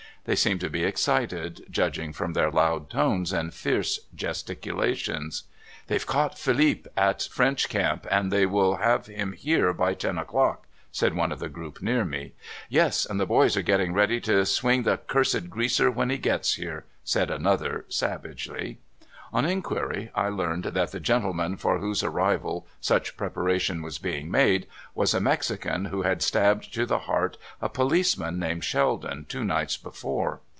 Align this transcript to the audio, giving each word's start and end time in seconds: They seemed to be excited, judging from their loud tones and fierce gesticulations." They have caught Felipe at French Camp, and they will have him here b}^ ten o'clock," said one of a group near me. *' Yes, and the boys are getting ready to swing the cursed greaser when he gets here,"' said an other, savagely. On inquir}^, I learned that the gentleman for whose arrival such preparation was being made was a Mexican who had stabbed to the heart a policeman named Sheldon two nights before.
They 0.25 0.35
seemed 0.35 0.59
to 0.59 0.69
be 0.69 0.83
excited, 0.83 1.65
judging 1.67 2.13
from 2.13 2.33
their 2.33 2.51
loud 2.51 2.91
tones 2.91 3.33
and 3.33 3.51
fierce 3.51 4.01
gesticulations." 4.13 5.45
They 5.87 5.95
have 5.95 6.05
caught 6.05 6.37
Felipe 6.37 6.87
at 6.95 7.23
French 7.31 7.67
Camp, 7.67 8.05
and 8.11 8.31
they 8.31 8.45
will 8.45 8.75
have 8.75 9.07
him 9.07 9.31
here 9.33 9.73
b}^ 9.73 9.97
ten 9.97 10.19
o'clock," 10.19 10.67
said 10.91 11.15
one 11.15 11.31
of 11.31 11.41
a 11.41 11.49
group 11.49 11.81
near 11.81 12.05
me. 12.05 12.33
*' 12.51 12.69
Yes, 12.69 13.03
and 13.07 13.19
the 13.19 13.25
boys 13.25 13.57
are 13.57 13.61
getting 13.63 13.93
ready 13.95 14.21
to 14.21 14.45
swing 14.45 14.83
the 14.83 14.97
cursed 15.07 15.49
greaser 15.49 15.89
when 15.89 16.11
he 16.11 16.19
gets 16.19 16.53
here,"' 16.53 16.85
said 17.03 17.31
an 17.31 17.47
other, 17.47 17.85
savagely. 17.89 18.77
On 19.33 19.45
inquir}^, 19.45 20.09
I 20.13 20.27
learned 20.27 20.65
that 20.65 20.91
the 20.91 20.99
gentleman 20.99 21.55
for 21.55 21.79
whose 21.79 22.03
arrival 22.03 22.67
such 22.81 23.15
preparation 23.15 23.81
was 23.81 23.97
being 23.97 24.29
made 24.29 24.67
was 24.93 25.13
a 25.13 25.21
Mexican 25.21 25.85
who 25.85 26.01
had 26.01 26.21
stabbed 26.21 26.73
to 26.73 26.85
the 26.85 26.99
heart 27.07 27.37
a 27.61 27.69
policeman 27.69 28.39
named 28.39 28.65
Sheldon 28.65 29.25
two 29.29 29.45
nights 29.45 29.77
before. 29.77 30.41